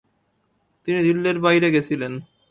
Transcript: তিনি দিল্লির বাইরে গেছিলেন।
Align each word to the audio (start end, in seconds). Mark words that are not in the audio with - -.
তিনি 0.85 0.99
দিল্লির 1.01 1.37
বাইরে 1.39 1.67
গেছিলেন। 1.71 2.13